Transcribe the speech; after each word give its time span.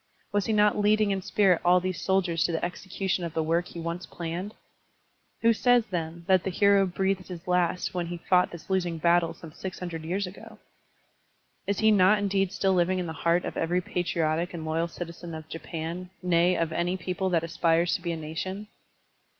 Was 0.31 0.47
he 0.47 0.51
not 0.53 0.79
leading 0.79 1.11
in 1.11 1.21
spirit 1.21 1.61
all 1.63 1.79
these 1.79 2.01
soldiers 2.01 2.43
to 2.45 2.51
the 2.51 2.65
execution 2.65 3.23
of 3.23 3.35
the 3.35 3.43
work 3.43 3.67
he 3.67 3.79
once 3.79 4.07
planned? 4.07 4.55
Who 5.43 5.53
says, 5.53 5.85
then, 5.91 6.23
that 6.25 6.43
the 6.43 6.49
hero 6.49 6.87
breathed 6.87 7.27
his 7.27 7.47
last 7.47 7.93
when 7.93 8.07
he 8.07 8.17
fought 8.17 8.49
this 8.49 8.67
losing 8.67 8.97
battle 8.97 9.35
some 9.35 9.51
six 9.51 9.77
hundred 9.77 10.03
years 10.03 10.25
ago? 10.25 10.57
Is 11.67 11.81
he 11.81 11.91
not 11.91 12.17
indeed 12.17 12.51
still 12.51 12.73
living 12.73 12.97
in 12.97 13.05
the 13.05 13.13
heart 13.13 13.45
of 13.45 13.55
every 13.57 13.79
patriotic 13.79 14.55
and 14.55 14.65
loyal 14.65 14.87
citizen 14.87 15.35
of 15.35 15.47
Japan, 15.47 16.09
nay, 16.23 16.57
of 16.57 16.71
any 16.73 16.97
people 16.97 17.29
that 17.29 17.43
aspires 17.43 17.93
to 17.93 18.01
be 18.01 18.11
a 18.11 18.17
nation? 18.17 18.69